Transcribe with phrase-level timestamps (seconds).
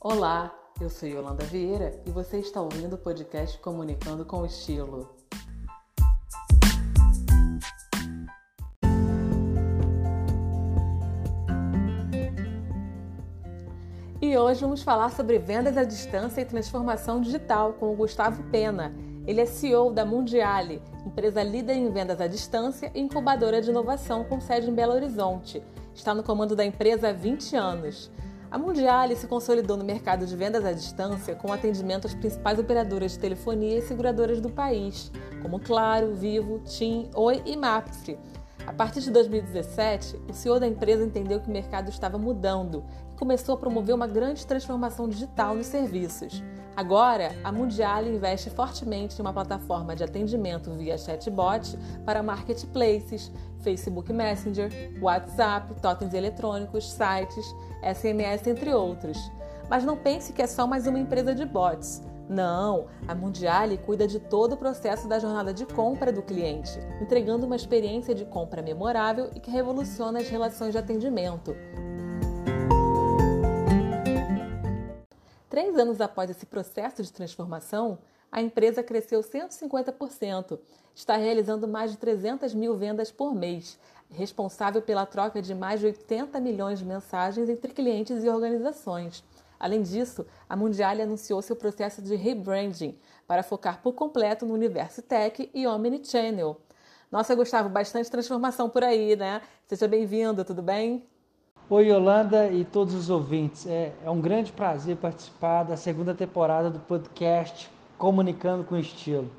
[0.00, 5.10] Olá, eu sou Yolanda Vieira e você está ouvindo o podcast Comunicando com Estilo.
[14.22, 18.94] E hoje vamos falar sobre vendas à distância e transformação digital com o Gustavo Pena.
[19.26, 24.22] Ele é CEO da Mundiale, empresa líder em vendas à distância e incubadora de inovação
[24.22, 25.60] com sede em Belo Horizonte.
[25.92, 28.12] Está no comando da empresa há 20 anos.
[28.50, 33.12] A Mundiale se consolidou no mercado de vendas à distância com atendimento às principais operadoras
[33.12, 35.12] de telefonia e seguradoras do país,
[35.42, 38.18] como Claro, Vivo, TIM, Oi e Mapfre.
[38.66, 43.18] A partir de 2017, o CEO da empresa entendeu que o mercado estava mudando e
[43.18, 46.42] começou a promover uma grande transformação digital nos serviços.
[46.74, 54.12] Agora, a Mundiale investe fortemente em uma plataforma de atendimento via chatbot para marketplaces, Facebook
[54.12, 54.70] Messenger,
[55.02, 57.44] WhatsApp, totens eletrônicos, sites,
[57.82, 59.18] SMS, entre outros.
[59.68, 62.02] Mas não pense que é só mais uma empresa de bots.
[62.28, 67.46] Não, a Mundiale cuida de todo o processo da jornada de compra do cliente, entregando
[67.46, 71.56] uma experiência de compra memorável e que revoluciona as relações de atendimento.
[75.48, 77.98] Três anos após esse processo de transformação,
[78.30, 80.58] a empresa cresceu 150%,
[80.94, 83.78] está realizando mais de 300 mil vendas por mês,
[84.10, 89.24] responsável pela troca de mais de 80 milhões de mensagens entre clientes e organizações.
[89.58, 95.02] Além disso, a Mundial anunciou seu processo de rebranding para focar por completo no universo
[95.02, 96.60] tech e omnichannel.
[97.10, 99.40] Nossa, Gustavo, bastante transformação por aí, né?
[99.66, 101.06] Seja bem-vindo, tudo bem?
[101.70, 103.66] Oi, Yolanda e todos os ouvintes.
[103.66, 109.30] É, é, um grande prazer participar da segunda temporada do podcast Comunicando com Estilo.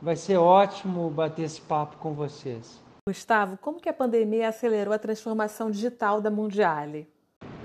[0.00, 2.80] Vai ser ótimo bater esse papo com vocês.
[3.08, 7.08] Gustavo, como que a pandemia acelerou a transformação digital da Mundiale?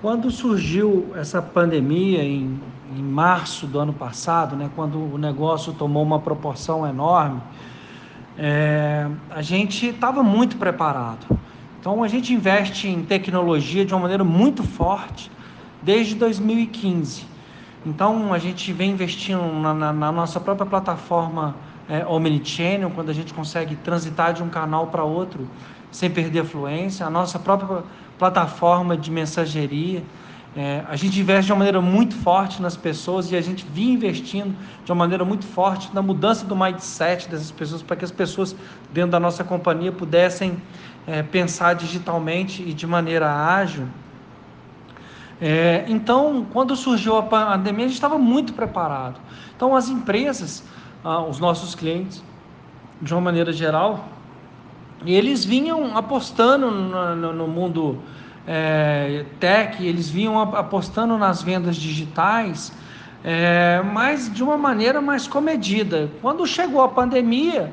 [0.00, 2.58] Quando surgiu essa pandemia em,
[2.96, 7.40] em março do ano passado, né, quando o negócio tomou uma proporção enorme,
[8.36, 11.38] é, a gente estava muito preparado
[11.80, 15.30] então a gente investe em tecnologia de uma maneira muito forte
[15.82, 17.24] desde 2015.
[17.84, 21.56] Então a gente vem investindo na, na, na nossa própria plataforma
[21.88, 25.48] é, Omnichannel, quando a gente consegue transitar de um canal para outro
[25.90, 27.82] sem perder a fluência, a nossa própria
[28.18, 30.04] plataforma de mensageria.
[30.56, 33.94] É, a gente investe de uma maneira muito forte nas pessoas e a gente vinha
[33.94, 34.54] investindo
[34.84, 38.54] de uma maneira muito forte na mudança do mindset dessas pessoas, para que as pessoas
[38.92, 40.60] dentro da nossa companhia pudessem
[41.06, 43.86] é, pensar digitalmente e de maneira ágil.
[45.40, 49.18] É, então, quando surgiu a pandemia, a gente estava muito preparado.
[49.56, 50.62] Então, as empresas,
[51.02, 52.22] ah, os nossos clientes,
[53.00, 54.04] de uma maneira geral,
[55.06, 57.98] eles vinham apostando no, no, no mundo
[58.46, 62.72] é, tech, eles vinham apostando nas vendas digitais,
[63.24, 66.10] é, mas de uma maneira mais comedida.
[66.20, 67.72] Quando chegou a pandemia,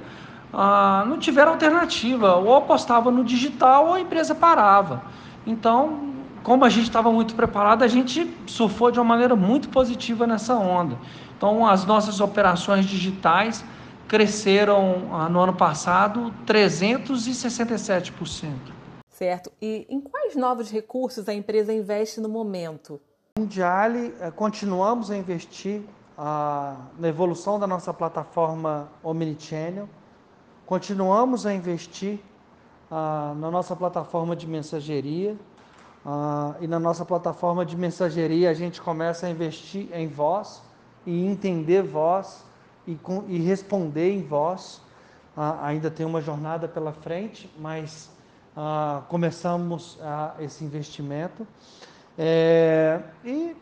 [0.54, 5.04] ah, não tiveram alternativa, ou apostava no digital ou a empresa parava.
[5.48, 6.14] Então,
[6.44, 10.54] como a gente estava muito preparado, a gente surfou de uma maneira muito positiva nessa
[10.56, 11.00] onda.
[11.38, 13.64] Então, as nossas operações digitais
[14.08, 18.52] cresceram ah, no ano passado 367%.
[19.10, 19.52] Certo.
[19.62, 23.00] E em quais novos recursos a empresa investe no momento?
[23.40, 25.82] Mundiale, eh, continuamos a investir
[26.18, 29.88] ah, na evolução da nossa plataforma Omnichannel.
[30.66, 32.20] Continuamos a investir
[32.90, 35.36] ah, na nossa plataforma de mensageria.
[36.06, 40.62] Ah, e na nossa plataforma de mensageria a gente começa a investir em voz
[41.06, 42.46] e entender voz
[42.86, 44.82] e, com, e responder em voz.
[45.36, 48.10] Ah, ainda tem uma jornada pela frente, mas
[48.56, 51.46] ah, começamos ah, esse investimento.
[52.18, 53.56] É, e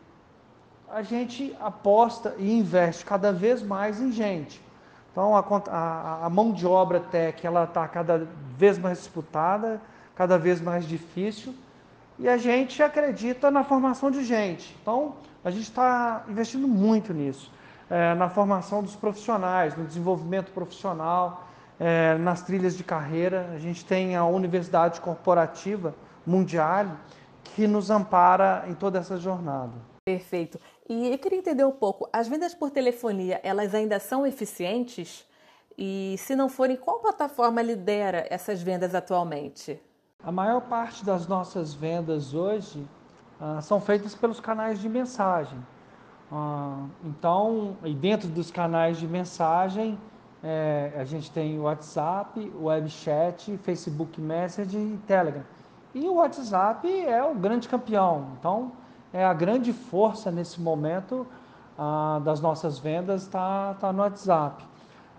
[0.89, 4.61] a gente aposta e investe cada vez mais em gente.
[5.11, 9.81] Então a, a, a mão de obra tech ela está cada vez mais disputada,
[10.15, 11.53] cada vez mais difícil
[12.17, 14.75] e a gente acredita na formação de gente.
[14.81, 17.51] Então a gente está investindo muito nisso,
[17.89, 21.47] é, na formação dos profissionais, no desenvolvimento profissional,
[21.79, 23.51] é, nas trilhas de carreira.
[23.53, 25.93] A gente tem a Universidade Corporativa
[26.25, 26.87] Mundial
[27.43, 29.73] que nos ampara em toda essa jornada.
[30.03, 30.59] Perfeito.
[30.89, 35.25] E eu queria entender um pouco, as vendas por telefonia, elas ainda são eficientes?
[35.77, 39.81] E se não forem, qual plataforma lidera essas vendas atualmente?
[40.23, 42.87] A maior parte das nossas vendas hoje
[43.39, 45.57] ah, são feitas pelos canais de mensagem.
[46.31, 49.99] Ah, então, e dentro dos canais de mensagem,
[50.41, 55.43] é, a gente tem o WhatsApp, o WebChat, Facebook Messenger e Telegram.
[55.93, 58.29] E o WhatsApp é o grande campeão.
[58.39, 58.71] Então,
[59.11, 61.27] é a grande força nesse momento
[61.77, 64.63] ah, das nossas vendas está tá no WhatsApp.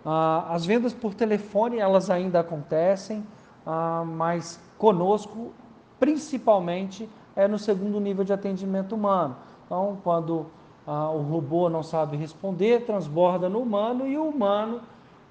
[0.08, 3.26] Ah, as vendas por telefone elas ainda acontecem,
[3.67, 5.53] ah, mas conosco
[5.99, 9.37] principalmente é no segundo nível de atendimento humano.
[9.64, 10.47] Então, quando
[10.87, 14.81] ah, o robô não sabe responder, transborda no humano e o humano,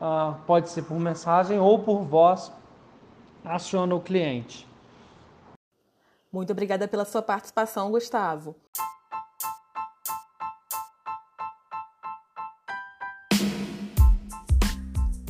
[0.01, 2.51] ah, pode ser por mensagem ou por voz,
[3.45, 4.67] aciona o cliente.
[6.29, 8.57] Muito obrigada pela sua participação, Gustavo.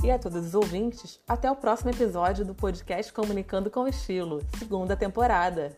[0.05, 4.95] E a todos os ouvintes, até o próximo episódio do podcast Comunicando com Estilo, segunda
[4.95, 5.75] temporada.